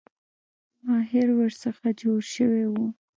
[0.85, 2.85] ماهر ورڅخه جوړ شوی وو.